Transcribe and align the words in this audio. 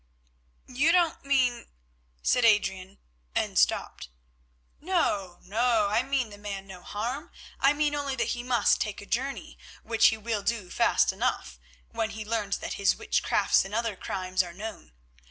"You 0.65 0.91
don't 0.91 1.23
mean—" 1.23 1.67
said 2.23 2.43
Adrian, 2.43 2.97
and 3.35 3.55
stopped. 3.55 4.09
"No, 4.79 5.37
no. 5.43 5.89
I 5.91 6.01
mean 6.01 6.31
the 6.31 6.39
man 6.39 6.65
no 6.65 6.81
harm. 6.81 7.29
I 7.59 7.73
mean 7.73 7.93
only 7.93 8.15
that 8.15 8.29
he 8.29 8.41
must 8.41 8.81
take 8.81 8.99
a 8.99 9.05
journey, 9.05 9.59
which 9.83 10.07
he 10.07 10.17
will 10.17 10.41
do 10.41 10.71
fast 10.71 11.13
enough, 11.13 11.59
when 11.91 12.09
he 12.09 12.25
learns 12.25 12.57
that 12.57 12.73
his 12.81 12.95
witchcrafts 12.95 13.63
and 13.63 13.75
other 13.75 13.95
crimes 13.95 14.41
are 14.41 14.53
known. 14.53 14.93